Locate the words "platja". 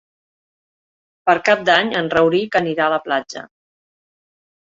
3.09-3.43